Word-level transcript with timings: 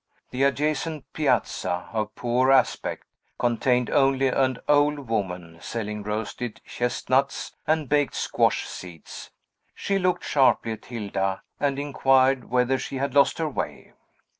The 0.31 0.41
adjacent 0.41 1.05
piazza, 1.13 1.87
of 1.93 2.15
poor 2.15 2.51
aspect, 2.51 3.03
contained 3.37 3.91
only 3.91 4.29
an 4.29 4.57
old 4.67 5.07
woman 5.07 5.59
selling 5.61 6.01
roasted 6.01 6.59
chestnuts 6.65 7.55
and 7.67 7.87
baked 7.87 8.15
squash 8.15 8.65
seeds; 8.67 9.29
she 9.75 9.99
looked 9.99 10.23
sharply 10.23 10.71
at 10.71 10.85
Hilda, 10.85 11.43
and 11.59 11.77
inquired 11.77 12.49
whether 12.49 12.79
she 12.79 12.95
had 12.95 13.13
lost 13.13 13.37
her 13.37 13.47
way. 13.47 13.93